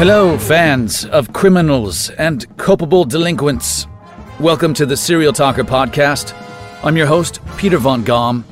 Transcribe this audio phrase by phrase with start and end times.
[0.00, 3.86] Hello, fans of criminals and culpable delinquents.
[4.40, 6.34] Welcome to the Serial Talker podcast.
[6.82, 8.46] I'm your host, Peter Von Gom.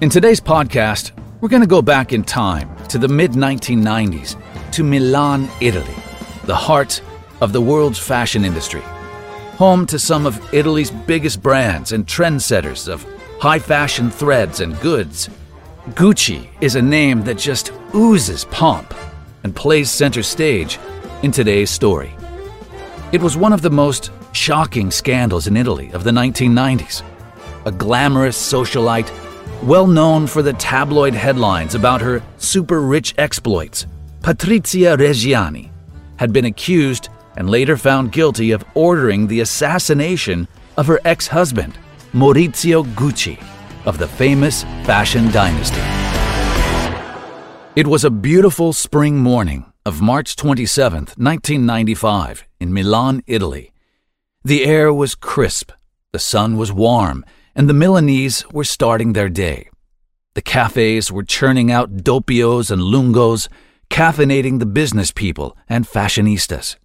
[0.00, 1.12] In today's podcast,
[1.42, 4.40] we're going to go back in time to the mid 1990s
[4.72, 5.94] to Milan, Italy,
[6.44, 7.02] the heart
[7.42, 8.80] of the world's fashion industry.
[9.58, 13.06] Home to some of Italy's biggest brands and trendsetters of
[13.42, 15.28] high fashion threads and goods.
[15.90, 18.94] Gucci is a name that just oozes pomp
[19.44, 20.78] and plays center stage
[21.22, 22.16] in today's story.
[23.12, 27.02] It was one of the most shocking scandals in Italy of the 1990s.
[27.66, 29.10] A glamorous socialite,
[29.62, 33.86] well known for the tabloid headlines about her super rich exploits,
[34.20, 35.70] Patrizia Reggiani,
[36.16, 41.78] had been accused and later found guilty of ordering the assassination of her ex husband,
[42.12, 43.42] Maurizio Gucci,
[43.86, 45.93] of the famous fashion dynasty.
[47.76, 53.72] It was a beautiful spring morning of March 27, 1995, in Milan, Italy.
[54.44, 55.72] The air was crisp,
[56.12, 59.70] the sun was warm, and the Milanese were starting their day.
[60.34, 63.48] The cafes were churning out doppios and lungos,
[63.90, 66.76] caffeinating the business people and fashionistas.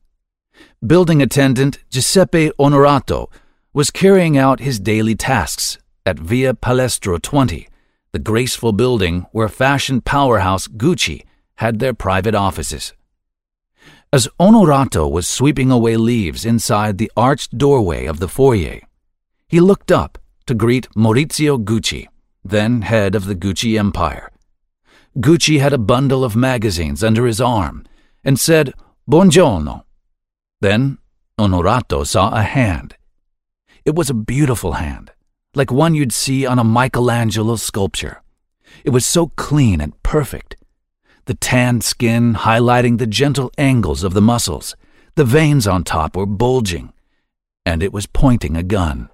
[0.84, 3.32] Building attendant Giuseppe Onorato
[3.74, 7.69] was carrying out his daily tasks at Via Palestro 20,
[8.12, 12.94] the graceful building where fashion powerhouse Gucci had their private offices.
[14.12, 18.80] As Onorato was sweeping away leaves inside the arched doorway of the foyer,
[19.48, 22.08] he looked up to greet Maurizio Gucci,
[22.44, 24.32] then head of the Gucci empire.
[25.18, 27.86] Gucci had a bundle of magazines under his arm
[28.24, 28.74] and said,
[29.10, 29.84] Buongiorno.
[30.62, 30.98] Then
[31.40, 32.96] Onorato saw a hand.
[33.86, 35.12] It was a beautiful hand,
[35.56, 38.22] like one you'd see on a Michelangelo sculpture.
[38.84, 40.56] It was so clean and perfect.
[41.26, 44.76] The tanned skin highlighting the gentle angles of the muscles.
[45.16, 46.94] The veins on top were bulging,
[47.66, 49.10] and it was pointing a gun.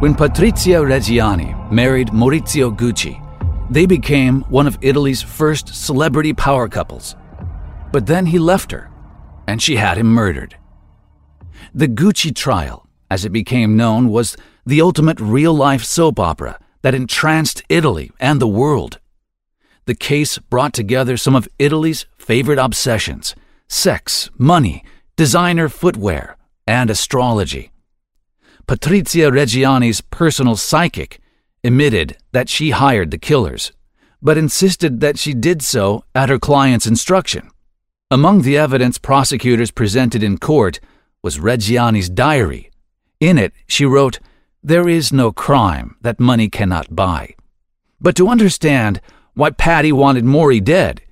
[0.00, 3.18] When Patrizia Reggiani married Maurizio Gucci,
[3.70, 7.14] they became one of Italy's first celebrity power couples.
[7.92, 8.90] But then he left her,
[9.46, 10.56] and she had him murdered.
[11.72, 16.94] The Gucci trial, as it became known, was the ultimate real life soap opera that
[16.94, 18.98] entranced Italy and the world.
[19.84, 23.34] The case brought together some of Italy's favorite obsessions
[23.68, 24.82] sex, money,
[25.16, 26.36] designer footwear,
[26.66, 27.70] and astrology.
[28.66, 31.20] Patrizia Reggiani's personal psychic
[31.62, 33.72] admitted that she hired the killers,
[34.22, 37.50] but insisted that she did so at her client's instruction.
[38.10, 40.80] Among the evidence prosecutors presented in court
[41.22, 42.71] was Reggiani's diary.
[43.22, 44.18] In it, she wrote,
[44.64, 47.36] There is no crime that money cannot buy.
[48.00, 49.00] But to understand
[49.34, 51.02] why Patty wanted Maury dead,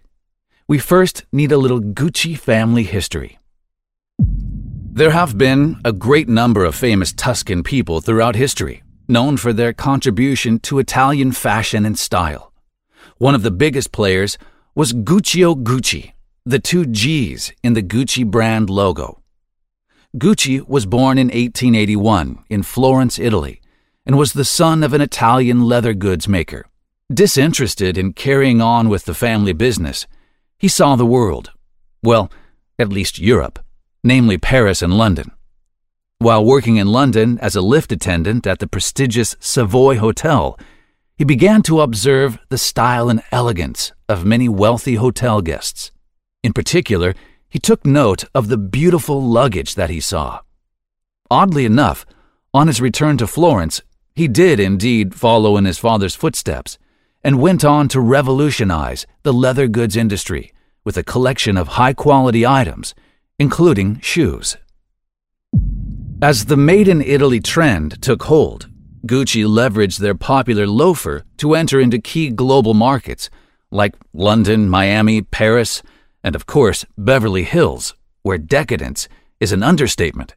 [0.67, 3.39] we first need a little Gucci family history.
[4.19, 9.73] There have been a great number of famous Tuscan people throughout history, known for their
[9.73, 12.53] contribution to Italian fashion and style.
[13.19, 14.37] One of the biggest players
[14.75, 19.20] was Guccio Gucci, the two G's in the Gucci brand logo.
[20.19, 23.61] Gucci was born in 1881 in Florence, Italy,
[24.05, 26.67] and was the son of an Italian leather goods maker.
[27.13, 30.09] Disinterested in carrying on with the family business,
[30.59, 31.53] he saw the world.
[32.03, 32.29] Well,
[32.77, 33.61] at least Europe,
[34.03, 35.31] namely Paris and London.
[36.19, 40.59] While working in London as a lift attendant at the prestigious Savoy Hotel,
[41.17, 45.93] he began to observe the style and elegance of many wealthy hotel guests.
[46.43, 47.15] In particular,
[47.51, 50.41] he took note of the beautiful luggage that he saw.
[51.31, 52.07] Oddly enough,
[52.55, 53.83] on his return to Florence,
[54.15, 56.79] he did indeed follow in his father's footsteps
[57.23, 60.53] and went on to revolutionize the leather goods industry
[60.85, 62.95] with a collection of high quality items,
[63.39, 64.57] including shoes.
[66.23, 68.69] As the Made in Italy trend took hold,
[69.07, 73.31] Gucci leveraged their popular loafer to enter into key global markets
[73.71, 75.83] like London, Miami, Paris,
[76.23, 79.09] and of course, Beverly Hills, where decadence
[79.41, 80.35] is an understatement.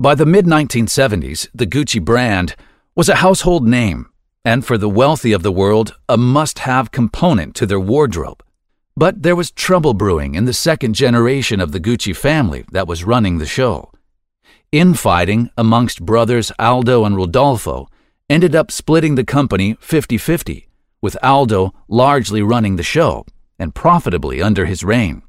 [0.00, 2.56] By the mid 1970s, the Gucci brand
[2.94, 4.08] was a household name
[4.44, 8.42] and for the wealthy of the world, a must have component to their wardrobe.
[8.96, 13.04] But there was trouble brewing in the second generation of the Gucci family that was
[13.04, 13.92] running the show.
[14.72, 17.88] Infighting amongst brothers Aldo and Rodolfo
[18.28, 20.68] ended up splitting the company 50 50,
[21.00, 23.24] with Aldo largely running the show
[23.62, 25.22] and profitably under his reign.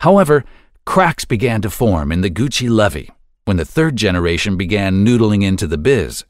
[0.00, 0.44] However,
[0.84, 3.10] cracks began to form in the Gucci levee
[3.44, 6.24] when the third generation began noodling into the biz.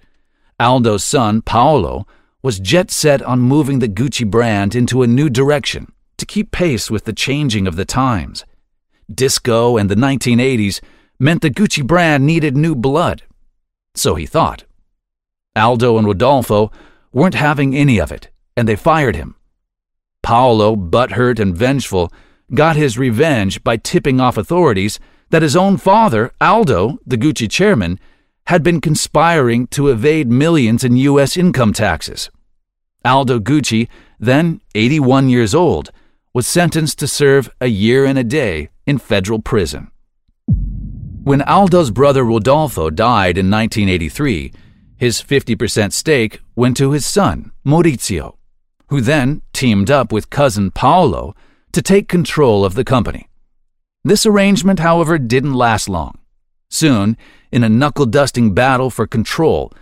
[0.61, 2.06] Aldo's son, Paolo,
[2.43, 6.90] was jet set on moving the Gucci brand into a new direction, to keep pace
[6.90, 8.44] with the changing of the times.
[9.12, 10.81] Disco and the 1980s
[11.19, 13.23] meant the Gucci brand needed new blood.
[13.94, 14.64] So he thought.
[15.56, 16.70] Aldo and Rodolfo
[17.12, 19.34] weren't having any of it, and they fired him.
[20.22, 22.12] Paolo, butthurt and vengeful,
[22.54, 24.98] got his revenge by tipping off authorities
[25.30, 27.98] that his own father, Aldo, the Gucci chairman,
[28.46, 31.36] had been conspiring to evade millions in U.S.
[31.36, 32.30] income taxes.
[33.04, 33.88] Aldo Gucci,
[34.19, 35.90] then 81 years old,
[36.34, 39.90] was sentenced to serve a year and a day in federal prison.
[41.24, 44.52] When Aldo's brother Rodolfo died in 1983,
[44.96, 48.36] his 50% stake went to his son, Maurizio,
[48.92, 51.34] who then teamed up with cousin Paolo
[51.72, 53.26] to take control of the company.
[54.04, 56.18] This arrangement, however, didn't last long.
[56.68, 57.16] Soon,
[57.50, 59.72] in a knuckle dusting battle for control,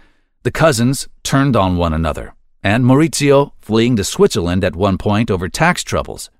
[0.45, 5.49] the cousins turned on one another, and Maurizio fleeing to Switzerland at one point over
[5.49, 6.31] tax troubles.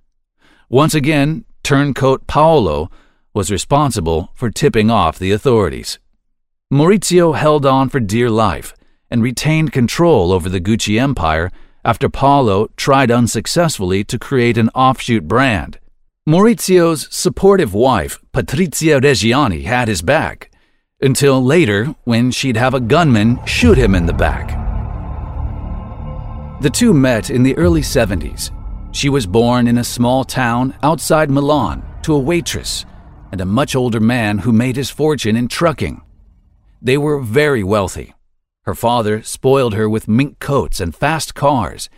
[0.69, 2.89] Once again, turncoat Paolo
[3.35, 5.99] was responsible for tipping off the authorities.
[6.73, 8.75] Maurizio held on for dear life
[9.11, 11.51] and retained control over the Gucci empire
[11.85, 15.79] after Paolo tried unsuccessfully to create an offshoot brand.
[16.29, 20.51] Maurizio's supportive wife, Patrizia Reggiani, had his back,
[21.01, 24.49] until later when she'd have a gunman shoot him in the back.
[26.61, 28.51] The two met in the early 70s.
[28.93, 32.85] She was born in a small town outside Milan to a waitress
[33.33, 36.03] and a much older man who made his fortune in trucking.
[36.83, 38.15] They were very wealthy.
[38.71, 41.91] Her father spoiled her with mink coats and fast cars,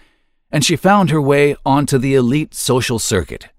[0.50, 3.50] and she found her way onto the elite social circuit.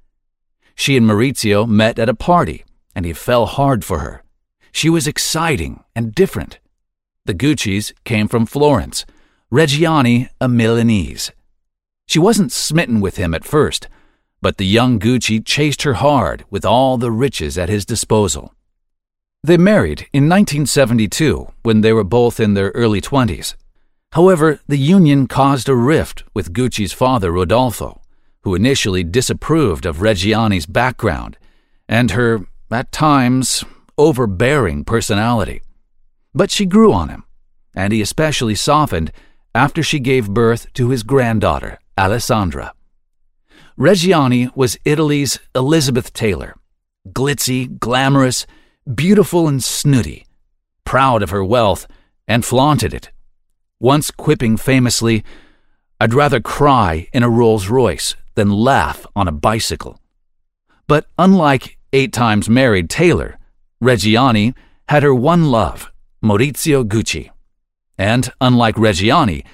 [0.74, 2.66] She and Maurizio met at a party,
[2.96, 4.24] and he fell hard for her.
[4.72, 6.58] She was exciting and different.
[7.26, 9.06] The Guccis came from Florence,
[9.52, 11.30] Reggiani a Milanese.
[12.08, 13.88] She wasn't smitten with him at first,
[14.42, 18.56] but the young Gucci chased her hard with all the riches at his disposal.
[19.46, 23.56] They married in 1972 when they were both in their early 20s.
[24.14, 28.00] However, the union caused a rift with Gucci's father, Rodolfo,
[28.44, 31.38] who initially disapproved of Reggiani's background
[31.90, 33.66] and her, at times,
[33.98, 35.62] overbearing personality.
[36.34, 37.26] But she grew on him,
[37.76, 39.12] and he especially softened
[39.54, 42.74] after she gave birth to his granddaughter, Alessandra.
[43.78, 46.56] Reggiani was Italy's Elizabeth Taylor,
[47.12, 48.48] glitzy, glamorous,
[48.92, 50.26] beautiful and snooty,
[50.86, 51.88] proud of her wealth,
[52.28, 53.12] and flaunted it.
[53.80, 55.24] Once quipping famously,
[56.00, 60.00] I'd rather cry in a Rolls Royce than laugh on a bicycle.
[60.88, 63.38] But unlike eight times married Taylor,
[63.82, 64.56] Reggiani
[64.90, 65.92] had her one love,
[66.24, 67.30] Maurizio Gucci.
[67.98, 69.46] And unlike Reggiani,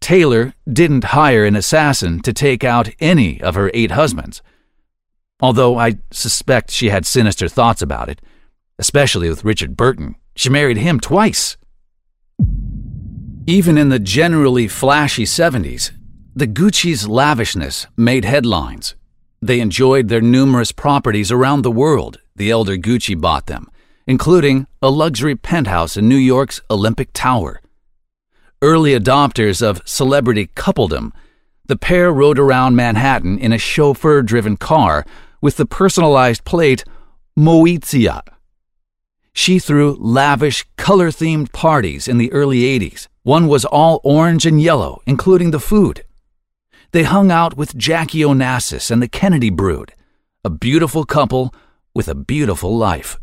[0.00, 4.42] Taylor didn't hire an assassin to take out any of her eight husbands.
[5.40, 8.20] Although I suspect she had sinister thoughts about it
[8.78, 10.16] especially with Richard Burton.
[10.36, 11.56] She married him twice.
[13.46, 15.92] Even in the generally flashy 70s,
[16.34, 18.94] the Gucci's lavishness made headlines.
[19.40, 23.70] They enjoyed their numerous properties around the world the elder Gucci bought them,
[24.06, 27.60] including a luxury penthouse in New York's Olympic Tower.
[28.60, 31.12] Early adopters of celebrity coupledom,
[31.66, 35.04] the pair rode around Manhattan in a chauffeur driven car
[35.40, 36.84] with the personalized plate
[37.38, 38.22] Moizia
[39.34, 43.08] she threw lavish, color themed parties in the early 80s.
[43.24, 46.04] One was all orange and yellow, including the food.
[46.92, 49.92] They hung out with Jackie Onassis and the Kennedy Brood,
[50.44, 51.52] a beautiful couple
[51.94, 53.18] with a beautiful life.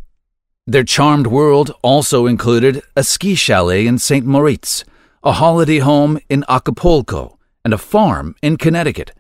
[0.68, 4.26] Their charmed world also included a ski chalet in St.
[4.26, 4.84] Moritz,
[5.24, 9.14] a holiday home in Acapulco, and a farm in Connecticut.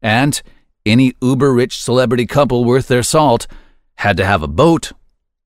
[0.00, 0.40] And
[0.86, 3.48] any uber rich celebrity couple worth their salt
[3.96, 4.92] had to have a boat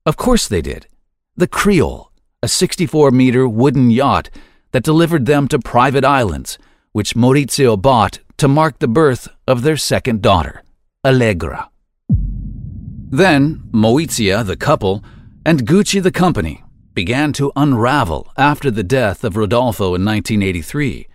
[0.05, 0.87] of course they did.
[1.35, 4.29] The Creole, a 64 meter wooden yacht
[4.71, 6.57] that delivered them to private islands,
[6.91, 10.63] which Maurizio bought to mark the birth of their second daughter,
[11.05, 11.69] Allegra.
[12.09, 15.03] Then, Moizia, the couple,
[15.45, 21.07] and Gucci, the company, began to unravel after the death of Rodolfo in 1983,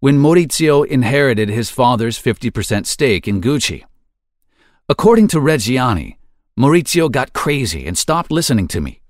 [0.00, 3.84] when Maurizio inherited his father's 50% stake in Gucci.
[4.88, 6.17] According to Reggiani,
[6.58, 9.00] Maurizio got crazy and stopped listening to me.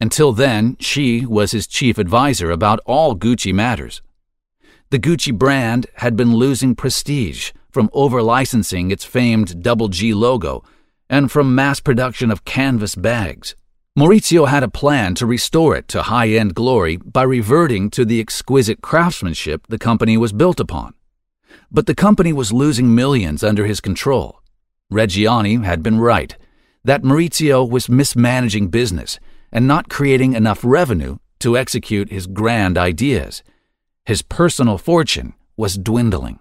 [0.00, 4.02] Until then, she was his chief advisor about all Gucci matters.
[4.90, 10.64] The Gucci brand had been losing prestige from over licensing its famed double G logo
[11.08, 13.54] and from mass production of canvas bags.
[13.96, 18.18] Maurizio had a plan to restore it to high end glory by reverting to the
[18.18, 20.94] exquisite craftsmanship the company was built upon.
[21.70, 24.42] But the company was losing millions under his control.
[24.92, 26.36] Reggiani had been right
[26.86, 29.18] that Maurizio was mismanaging business
[29.50, 33.42] and not creating enough revenue to execute his grand ideas.
[34.04, 36.38] His personal fortune was dwindling.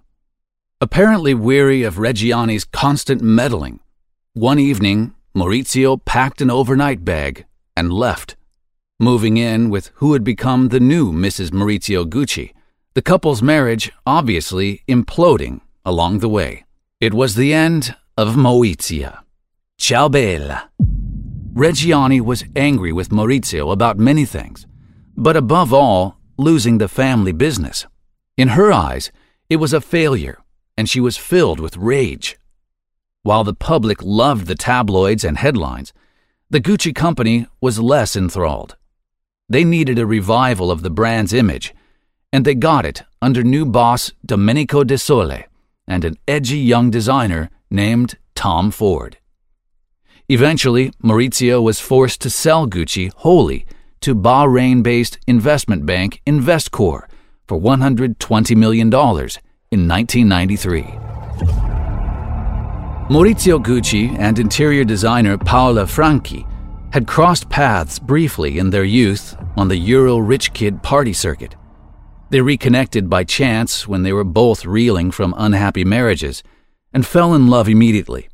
[0.79, 3.79] Apparently weary of Reggiani's constant meddling,
[4.33, 8.35] one evening Maurizio packed an overnight bag and left,
[8.99, 11.49] moving in with who had become the new Mrs.
[11.49, 12.53] Maurizio Gucci,
[12.93, 16.65] the couple's marriage obviously imploding along the way.
[17.01, 19.24] It was the end of Maurizia.
[19.77, 20.71] Ciao bella.
[21.53, 24.65] Reggiani was angry with Maurizio about many things,
[25.15, 27.85] but above all, losing the family business.
[28.35, 29.11] In her eyes,
[29.49, 30.39] it was a failure,
[30.77, 32.37] and she was filled with rage.
[33.23, 35.93] While the public loved the tabloids and headlines,
[36.49, 38.75] the Gucci company was less enthralled.
[39.47, 41.75] They needed a revival of the brand's image,
[42.33, 45.43] and they got it under new boss Domenico De Sole
[45.87, 49.17] and an edgy young designer named Tom Ford.
[50.27, 53.65] Eventually, Maurizio was forced to sell Gucci wholly
[54.01, 57.03] to Bahrain based investment bank Investcorp
[57.47, 60.81] for $120 million in 1993.
[63.07, 66.47] Maurizio Gucci and interior designer Paola Franchi
[66.91, 71.55] had crossed paths briefly in their youth on the Euro rich kid party circuit.
[72.31, 76.41] They reconnected by chance when they were both reeling from unhappy marriages
[76.91, 78.27] and fell in love immediately.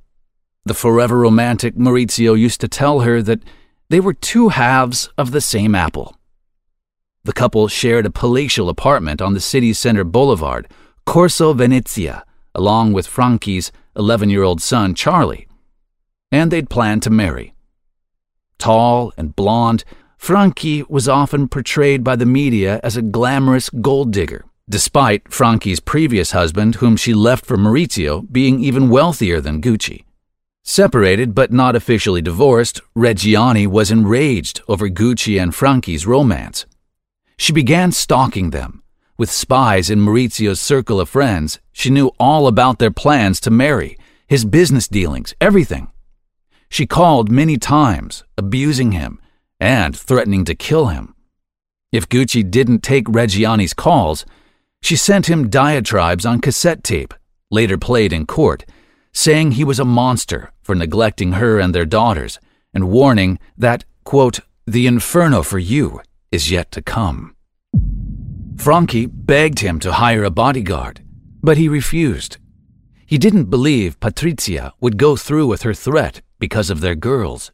[0.63, 3.41] The forever romantic Maurizio used to tell her that
[3.89, 6.15] they were two halves of the same apple.
[7.23, 10.67] The couple shared a palatial apartment on the city's center boulevard,
[11.05, 15.47] Corso Venezia, along with Franchi's 11 year old son, Charlie.
[16.31, 17.53] And they'd planned to marry.
[18.59, 19.83] Tall and blonde,
[20.17, 26.31] Franchi was often portrayed by the media as a glamorous gold digger, despite Franchi's previous
[26.31, 30.03] husband, whom she left for Maurizio, being even wealthier than Gucci.
[30.63, 36.65] Separated but not officially divorced, Reggiani was enraged over Gucci and Franchi's romance.
[37.37, 38.83] She began stalking them.
[39.17, 43.97] With spies in Maurizio's circle of friends, she knew all about their plans to marry,
[44.27, 45.91] his business dealings, everything.
[46.69, 49.19] She called many times, abusing him
[49.59, 51.15] and threatening to kill him.
[51.91, 54.25] If Gucci didn't take Reggiani's calls,
[54.81, 57.13] she sent him diatribes on cassette tape,
[57.49, 58.65] later played in court,
[59.13, 62.39] saying he was a monster for neglecting her and their daughters,
[62.73, 66.01] and warning that, quote, the inferno for you
[66.31, 67.35] is yet to come.
[68.57, 71.01] Franchi begged him to hire a bodyguard,
[71.41, 72.37] but he refused.
[73.05, 77.51] He didn't believe Patrizia would go through with her threat because of their girls.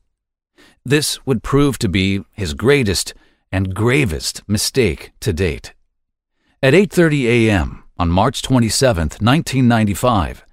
[0.86, 3.14] This would prove to be his greatest
[3.52, 5.74] and gravest mistake to date.
[6.62, 7.84] At 8:30 a.m.
[7.98, 10.46] on March 27, 1995,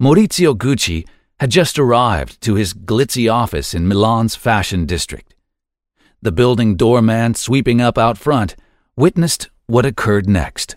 [0.00, 1.08] Maurizio Gucci
[1.40, 5.34] had just arrived to his glitzy office in Milan's fashion district.
[6.22, 8.54] The building doorman sweeping up out front
[8.96, 10.76] witnessed what occurred next.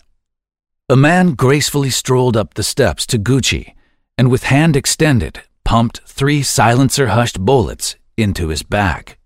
[0.88, 3.74] A man gracefully strolled up the steps to Gucci
[4.18, 9.18] and, with hand extended, pumped three silencer hushed bullets into his back.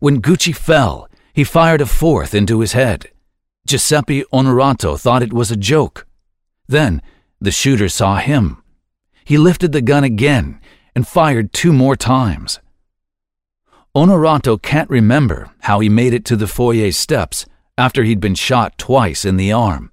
[0.00, 3.10] When Gucci fell, he fired a fourth into his head.
[3.68, 6.06] Giuseppe Onorato thought it was a joke.
[6.66, 7.00] Then
[7.40, 8.61] the shooter saw him
[9.24, 10.60] he lifted the gun again
[10.94, 12.60] and fired two more times.
[13.94, 18.78] Onorato can't remember how he made it to the foyer steps after he'd been shot
[18.78, 19.90] twice in the arm.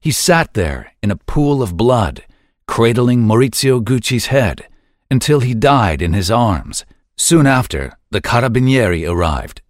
[0.00, 2.24] He sat there in a pool of blood,
[2.66, 4.66] cradling Maurizio Gucci's head
[5.10, 6.86] until he died in his arms.
[7.16, 9.60] Soon after, the Carabinieri arrived.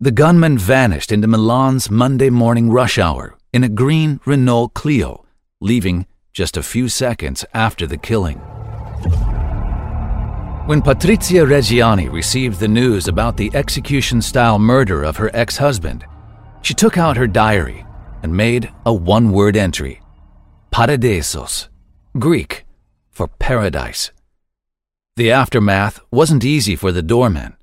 [0.00, 5.24] The gunman vanished into Milan's Monday morning rush hour in a green Renault Clio,
[5.60, 8.38] leaving just a few seconds after the killing.
[10.66, 16.04] When Patrizia Reggiani received the news about the execution style murder of her ex husband,
[16.62, 17.86] she took out her diary
[18.22, 20.00] and made a one word entry
[20.72, 21.68] Paradisos,
[22.18, 22.64] Greek
[23.12, 24.10] for paradise.
[25.14, 27.56] The aftermath wasn't easy for the doorman.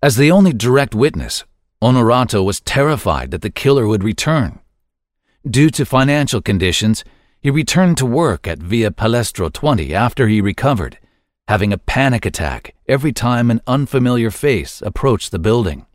[0.00, 1.42] As the only direct witness,
[1.82, 4.60] Onorato was terrified that the killer would return.
[5.48, 7.02] Due to financial conditions,
[7.40, 10.98] he returned to work at Via Palestro 20 after he recovered,
[11.46, 15.86] having a panic attack every time an unfamiliar face approached the building.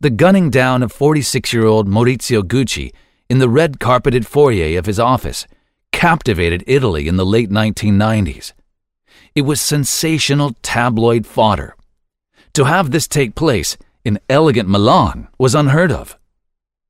[0.00, 2.92] The gunning down of 46 year old Maurizio Gucci
[3.28, 5.46] in the red carpeted foyer of his office
[5.92, 8.52] captivated Italy in the late 1990s.
[9.34, 11.76] It was sensational tabloid fodder.
[12.54, 16.18] To have this take place in elegant Milan was unheard of.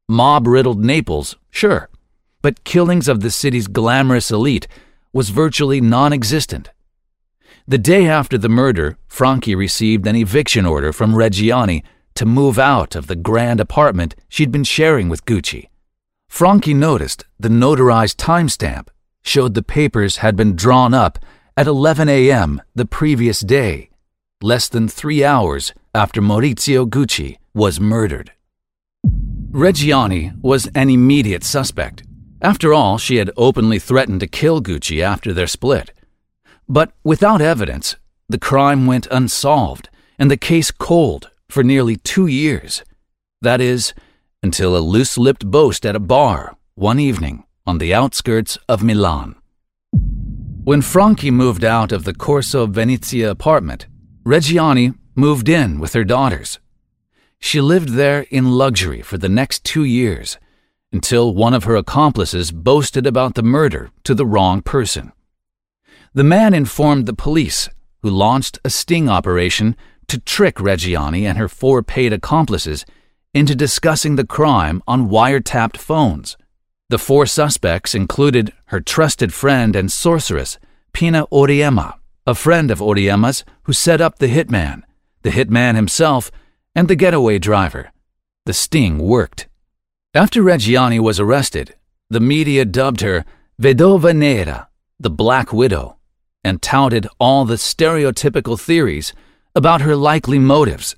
[0.09, 1.91] Mob riddled Naples, sure,
[2.43, 4.67] but killings of the city's glamorous elite
[5.13, 6.71] was virtually non existent.
[7.67, 11.83] The day after the murder, Franchi received an eviction order from Reggiani
[12.15, 15.69] to move out of the grand apartment she'd been sharing with Gucci.
[16.29, 18.89] Franchi noticed the notarized timestamp
[19.23, 21.19] showed the papers had been drawn up
[21.57, 22.63] at 11 a.m.
[22.75, 23.91] the previous day,
[24.41, 28.33] less than three hours after Maurizio Gucci was murdered.
[29.51, 32.05] Reggiani was an immediate suspect.
[32.43, 35.93] After all, she had openly threatened to kill Gucci after their split.
[36.69, 37.97] But without evidence,
[38.29, 42.83] the crime went unsolved and the case cold for nearly two years.
[43.43, 43.93] That is,
[44.43, 49.35] until a loose lipped boast at a bar one evening on the outskirts of Milan.
[50.65, 53.87] When Franchi moved out of the Corso Venezia apartment,
[54.25, 56.59] Reggiani moved in with her daughters.
[57.39, 60.39] She lived there in luxury for the next two years
[60.93, 65.13] until one of her accomplices boasted about the murder to the wrong person.
[66.13, 67.69] The man informed the police,
[68.03, 69.77] who launched a sting operation
[70.09, 72.85] to trick Reggiani and her four paid accomplices
[73.33, 76.37] into discussing the crime on wiretapped phones.
[76.89, 80.59] The four suspects included her trusted friend and sorceress,
[80.93, 81.95] Pina Auriemma,
[82.27, 84.83] a friend of Auriemma's who set up the hitman,
[85.23, 86.33] the hitman himself,
[86.75, 87.93] and the getaway driver.
[88.47, 89.47] The sting worked.
[90.13, 91.77] After Reggiani was arrested,
[92.09, 93.25] the media dubbed her
[93.63, 94.67] Vedova Nera,
[94.99, 95.99] the Black Widow,
[96.43, 99.13] and touted all the stereotypical theories
[99.55, 100.97] about her likely motives.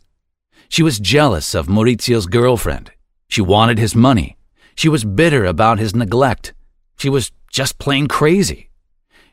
[0.70, 2.90] She was jealous of Maurizio's girlfriend.
[3.28, 4.38] She wanted his money.
[4.74, 6.54] She was bitter about his neglect.
[6.96, 8.70] She was just plain crazy.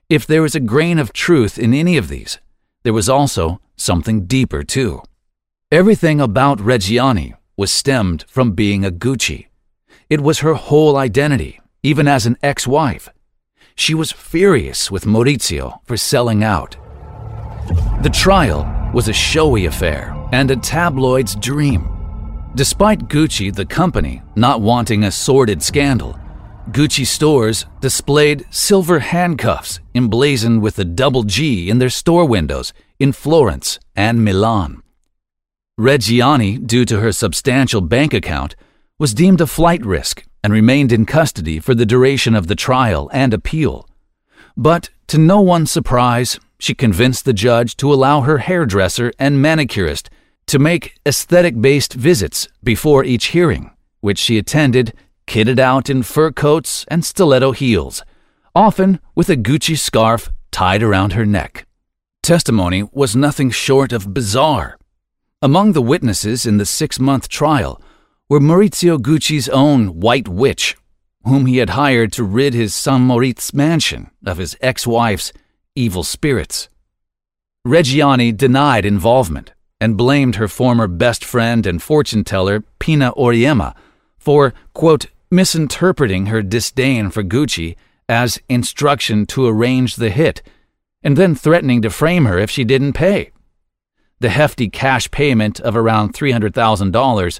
[0.09, 2.37] If there was a grain of truth in any of these,
[2.83, 5.03] there was also something deeper, too.
[5.71, 9.45] Everything about Reggiani was stemmed from being a Gucci.
[10.09, 13.09] It was her whole identity, even as an ex wife.
[13.75, 16.75] She was furious with Maurizio for selling out.
[18.01, 21.87] The trial was a showy affair and a tabloid's dream.
[22.55, 26.17] Despite Gucci, the company, not wanting a sordid scandal,
[26.71, 33.11] Gucci stores displayed silver handcuffs emblazoned with the double G in their store windows in
[33.11, 34.81] Florence and Milan.
[35.79, 38.55] Reggiani, due to her substantial bank account,
[38.99, 43.09] was deemed a flight risk and remained in custody for the duration of the trial
[43.13, 43.87] and appeal.
[44.55, 50.09] But, to no one's surprise, she convinced the judge to allow her hairdresser and manicurist
[50.47, 54.93] to make aesthetic based visits before each hearing, which she attended
[55.25, 58.03] kitted out in fur coats and stiletto heels,
[58.55, 61.65] often with a Gucci scarf tied around her neck.
[62.23, 64.77] Testimony was nothing short of bizarre.
[65.41, 67.81] Among the witnesses in the six month trial
[68.29, 70.77] were Maurizio Gucci's own White Witch,
[71.25, 73.01] whom he had hired to rid his St.
[73.01, 75.33] Moritz mansion of his ex wife's
[75.75, 76.69] evil spirits.
[77.67, 83.75] Reggiani denied involvement and blamed her former best friend and fortune teller, Pina Auriemma,
[84.19, 87.75] for, quote, misinterpreting her disdain for Gucci
[88.07, 90.43] as instruction to arrange the hit,
[91.01, 93.31] and then threatening to frame her if she didn't pay.
[94.19, 97.39] The hefty cash payment of around $300,000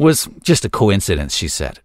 [0.00, 1.80] was just a coincidence, she said.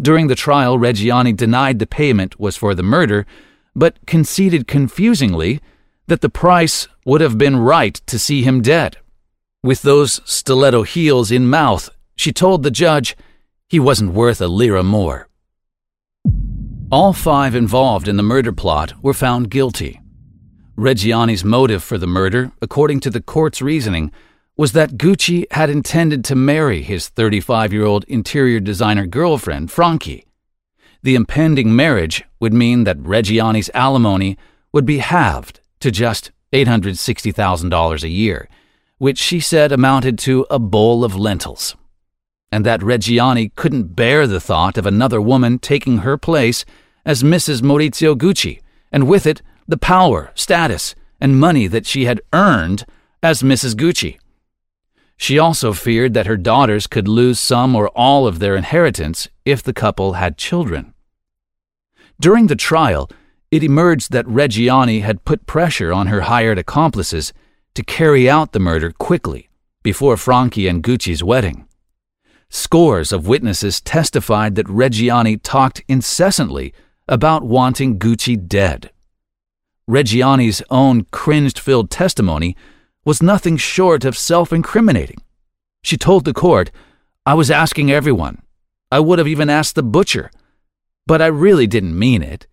[0.00, 3.24] During the trial, Reggiani denied the payment was for the murder,
[3.76, 5.60] but conceded confusingly
[6.08, 8.96] that the price would have been right to see him dead.
[9.62, 13.16] With those stiletto heels in mouth, she told the judge
[13.68, 15.28] he wasn't worth a lira more.
[16.90, 20.00] All five involved in the murder plot were found guilty.
[20.76, 24.10] Reggiani's motive for the murder, according to the court's reasoning,
[24.56, 30.26] was that Gucci had intended to marry his 35 year old interior designer girlfriend, Franchi.
[31.02, 34.36] The impending marriage would mean that Reggiani's alimony
[34.72, 38.48] would be halved to just $860,000 a year,
[38.98, 41.74] which she said amounted to a bowl of lentils.
[42.52, 46.64] And that Reggiani couldn't bear the thought of another woman taking her place
[47.04, 47.62] as Mrs.
[47.62, 48.60] Maurizio Gucci,
[48.92, 52.84] and with it, the power, status, and money that she had earned
[53.22, 53.74] as Mrs.
[53.74, 54.18] Gucci.
[55.16, 59.62] She also feared that her daughters could lose some or all of their inheritance if
[59.62, 60.94] the couple had children.
[62.20, 63.10] During the trial,
[63.50, 67.32] it emerged that Reggiani had put pressure on her hired accomplices
[67.74, 69.48] to carry out the murder quickly
[69.82, 71.66] before Franchi and Gucci's wedding.
[72.48, 76.72] Scores of witnesses testified that Reggiani talked incessantly
[77.08, 78.90] about wanting Gucci dead.
[79.88, 82.56] Reggiani's own cringe filled testimony
[83.04, 85.20] was nothing short of self incriminating.
[85.82, 86.70] She told the court,
[87.26, 88.42] I was asking everyone.
[88.90, 90.30] I would have even asked the butcher.
[91.06, 92.46] but I really didn't mean it.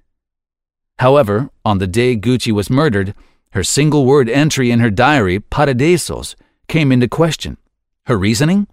[0.97, 3.13] However, on the day Gucci was murdered,
[3.51, 6.35] her single word entry in her diary, Paradisos,
[6.67, 7.57] came into question.
[8.05, 8.67] Her reasoning?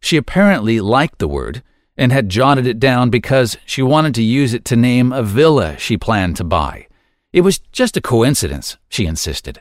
[0.00, 1.62] She apparently liked the word
[1.96, 5.76] and had jotted it down because she wanted to use it to name a villa
[5.78, 6.86] she planned to buy.
[7.32, 9.60] It was just a coincidence, she insisted.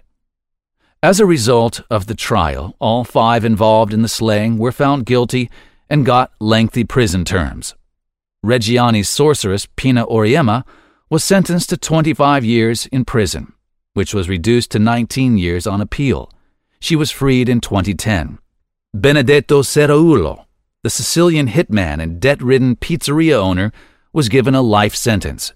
[1.01, 5.49] As a result of the trial, all five involved in the slaying were found guilty
[5.89, 7.73] and got lengthy prison terms.
[8.45, 10.65] Reggiani's sorceress, Pina Auriemma,
[11.09, 13.53] was sentenced to 25 years in prison,
[13.93, 16.33] which was reduced to 19 years on appeal.
[16.81, 18.38] She was freed in 2010.
[18.93, 20.47] Benedetto Ceraulo,
[20.83, 23.71] the Sicilian hitman and debt ridden pizzeria owner,
[24.12, 25.53] was given a life sentence.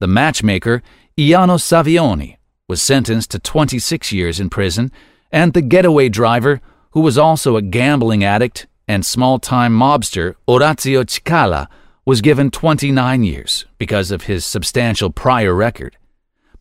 [0.00, 0.82] The matchmaker,
[1.16, 2.38] Ivano Savioni,
[2.70, 4.92] was sentenced to 26 years in prison,
[5.32, 6.60] and the getaway driver,
[6.92, 11.66] who was also a gambling addict and small time mobster, Orazio Cicala,
[12.06, 15.96] was given 29 years because of his substantial prior record.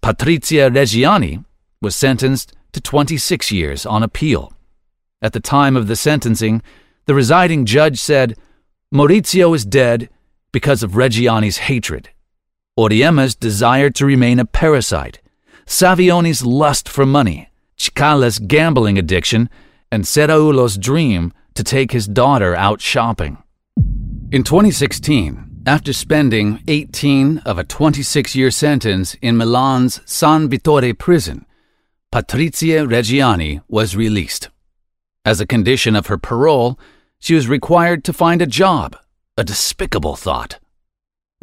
[0.02, 1.46] Patrizia Reggiani
[1.80, 4.52] was sentenced to 26 years on appeal.
[5.22, 6.64] At the time of the sentencing,
[7.06, 8.36] the residing judge said,
[8.92, 10.10] Maurizio is dead
[10.52, 12.10] because of Reggiani's hatred,
[12.80, 15.22] Auriemma's desire to remain a parasite,
[15.70, 19.52] Savioni's lust for money, Cicala's gambling addiction,
[19.92, 23.38] and Ceraulo's dream to take his daughter out shopping.
[24.32, 31.46] In 2016, after spending 18 of a 26 year sentence in Milan's San Vittore prison,
[32.12, 34.50] Patrizia Reggiani was released.
[35.24, 36.80] As a condition of her parole,
[37.20, 38.98] she was required to find a job,
[39.38, 40.58] a despicable thought.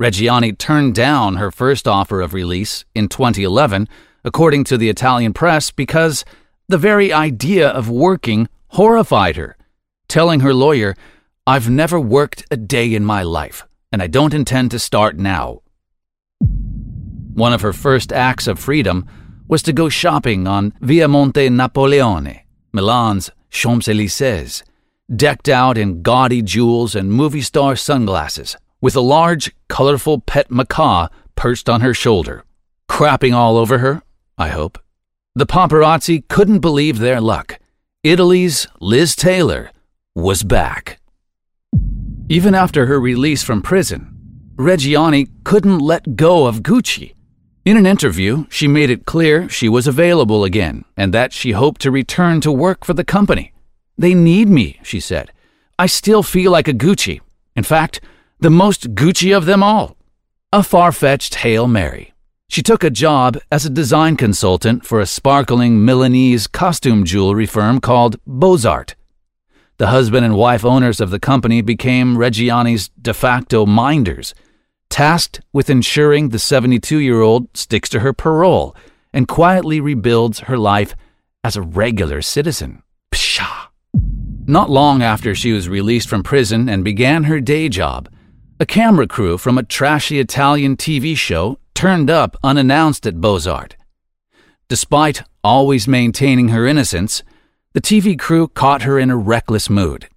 [0.01, 3.89] Reggiani turned down her first offer of release in 2011,
[4.27, 6.25] according to the Italian press, because
[6.69, 9.57] the very idea of working horrified her,
[10.09, 10.97] telling her lawyer,
[11.47, 15.63] I've never worked a day in my life, and I don't intend to start now.
[16.41, 19.07] One of her first acts of freedom
[19.47, 22.41] was to go shopping on Via Monte Napoleone,
[22.73, 24.65] Milan's Champs Elysees,
[25.15, 31.07] decked out in gaudy jewels and movie star sunglasses, with a large, colorful pet macaw
[31.37, 32.43] perched on her shoulder,
[32.91, 34.03] crapping all over her,
[34.39, 34.79] I hope.
[35.35, 37.59] The paparazzi couldn't believe their luck.
[38.03, 39.71] Italy's Liz Taylor
[40.15, 41.01] was back.
[42.29, 44.13] Even after her release from prison,
[44.57, 47.15] Reggiani couldn't let go of Gucci.
[47.65, 51.81] In an interview, she made it clear she was available again and that she hoped
[51.83, 53.53] to return to work for the company.
[53.99, 55.33] They need me, she said.
[55.79, 57.21] I still feel like a Gucci.
[57.55, 58.01] In fact,
[58.41, 59.97] the most Gucci of them all.
[60.53, 62.13] A far fetched Hail Mary.
[62.49, 67.81] She took a job as a design consultant for a sparkling Milanese costume jewelry firm
[67.81, 68.95] called Bozart.
[69.79, 74.35] The husband and wife owners of the company became Reggiani's de facto minders
[74.89, 78.75] tasked with ensuring the 72 year old sticks to her parole
[79.13, 80.95] and quietly rebuilds her life
[81.45, 82.83] as a regular citizen.
[83.11, 83.69] Pshaw!
[84.47, 88.09] Not long after she was released from prison and began her day job,
[88.59, 93.77] a camera crew from a trashy Italian TV show turned up unannounced at Bozart.
[94.69, 97.23] Despite always maintaining her innocence,
[97.75, 100.09] the TV crew caught her in a reckless mood.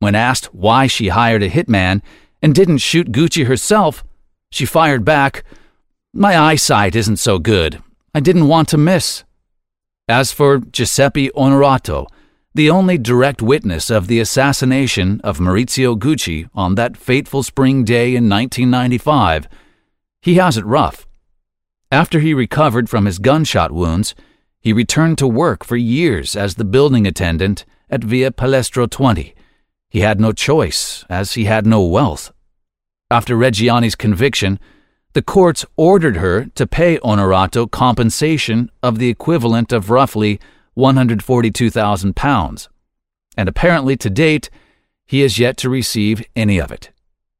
[0.00, 2.02] When asked why she hired a hitman
[2.42, 4.04] and didn't shoot Gucci herself,
[4.50, 5.44] she fired back,
[6.12, 7.80] My eyesight isn't so good.
[8.12, 9.22] I didn't want to miss.
[10.08, 12.08] As for Giuseppe Onorato,
[12.54, 18.16] the only direct witness of the assassination of Maurizio Gucci on that fateful spring day
[18.16, 19.48] in 1995,
[20.24, 21.06] he has it rough.
[21.92, 24.14] After he recovered from his gunshot wounds,
[24.58, 29.34] he returned to work for years as the building attendant at Via Palestro 20.
[29.90, 32.32] He had no choice, as he had no wealth.
[33.10, 34.58] After Reggiani's conviction,
[35.12, 40.40] the courts ordered her to pay Onorato compensation of the equivalent of roughly
[40.72, 42.70] 142,000 pounds,
[43.36, 44.48] and apparently to date,
[45.04, 46.93] he has yet to receive any of it.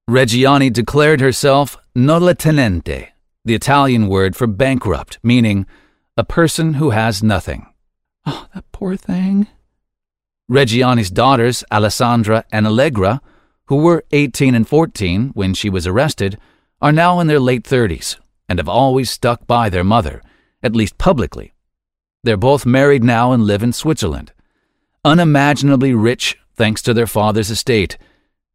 [0.08, 3.08] Reggiani declared herself nulla tenente,
[3.42, 5.66] the Italian word for bankrupt, meaning
[6.14, 7.66] a person who has nothing.
[8.26, 9.46] Oh, that poor thing.
[10.50, 13.22] Reggiani's daughters, Alessandra and Allegra,
[13.68, 16.38] who were 18 and 14 when she was arrested,
[16.82, 20.22] are now in their late 30s and have always stuck by their mother,
[20.62, 21.54] at least publicly.
[22.22, 24.32] They're both married now and live in Switzerland.
[25.02, 27.96] Unimaginably rich thanks to their father's estate,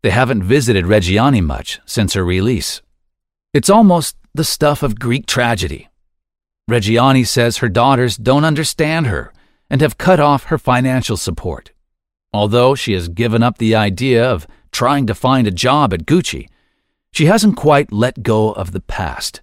[0.01, 2.81] they haven't visited Reggiani much since her release.
[3.53, 5.89] It's almost the stuff of Greek tragedy.
[6.69, 9.33] Reggiani says her daughters don't understand her
[9.69, 11.71] and have cut off her financial support.
[12.31, 16.47] Although she has given up the idea of trying to find a job at Gucci.
[17.11, 19.41] she hasn't quite let go of the past,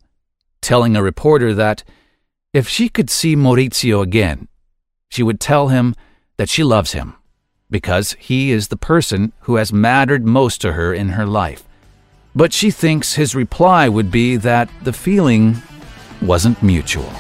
[0.63, 1.83] telling a reporter that
[2.55, 4.47] if she could see Maurizio again,
[5.11, 5.95] she would tell him
[6.37, 7.17] that she loves him
[7.71, 11.65] because he is the person who has mattered most to her in her life.
[12.35, 15.57] But she thinks his reply would be that the feeling
[16.23, 17.11] wasn't mutual.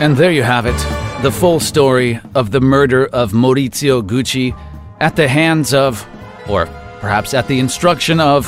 [0.00, 0.76] And there you have it
[1.22, 4.54] the full story of the murder of Maurizio Gucci
[5.00, 6.06] at the hands of,
[6.50, 6.66] or
[7.00, 8.46] perhaps at the instruction of,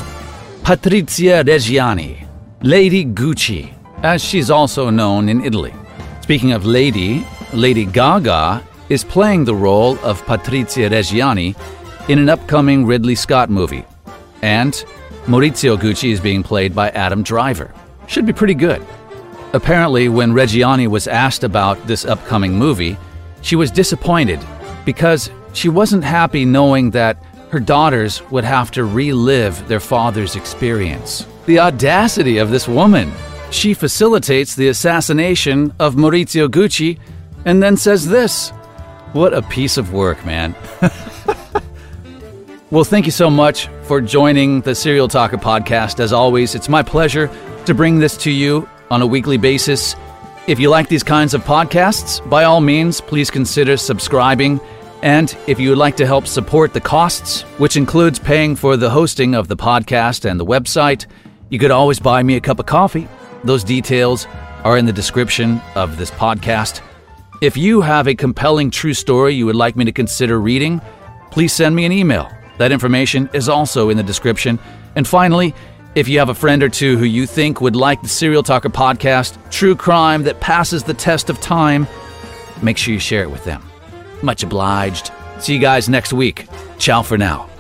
[0.63, 2.29] Patrizia Reggiani,
[2.61, 5.73] Lady Gucci, as she's also known in Italy.
[6.21, 11.57] Speaking of Lady, Lady Gaga is playing the role of Patrizia Reggiani
[12.09, 13.85] in an upcoming Ridley Scott movie.
[14.43, 14.73] And
[15.27, 17.75] Maurizio Gucci is being played by Adam Driver.
[18.07, 18.85] Should be pretty good.
[19.53, 22.97] Apparently, when Reggiani was asked about this upcoming movie,
[23.43, 24.41] she was disappointed
[24.85, 31.27] because she wasn't happy knowing that her daughters would have to relive their father's experience.
[31.47, 33.13] The audacity of this woman!
[33.51, 36.99] She facilitates the assassination of Maurizio Gucci
[37.45, 38.53] and then says this
[39.13, 40.55] what a piece of work, man.
[42.71, 46.01] well, thank you so much for joining the Serial Talker podcast.
[46.01, 47.31] As always, it's my pleasure
[47.67, 49.97] to bring this to you on a weekly basis.
[50.47, 54.61] If you like these kinds of podcasts, by all means, please consider subscribing.
[55.03, 58.91] And if you would like to help support the costs, which includes paying for the
[58.91, 61.07] hosting of the podcast and the website,
[61.49, 63.09] you could always buy me a cup of coffee.
[63.45, 64.27] Those details
[64.65, 66.81] are in the description of this podcast.
[67.43, 70.81] If you have a compelling true story you would like me to consider reading,
[71.31, 72.31] please send me an email.
[72.57, 74.59] That information is also in the description.
[74.95, 75.55] And finally,
[75.95, 78.71] if you have a friend or two who you think would like the Serial Talker
[78.71, 81.87] podcast, true crime that passes the test of time,
[82.63, 83.63] make sure you share it with them.
[84.23, 85.11] Much obliged.
[85.39, 86.47] See you guys next week.
[86.79, 87.51] Ciao for now.